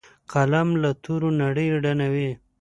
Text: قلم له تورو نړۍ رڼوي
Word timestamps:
قلم 0.31 0.69
له 0.81 0.89
تورو 1.03 1.29
نړۍ 1.41 1.67
رڼوي 1.83 2.29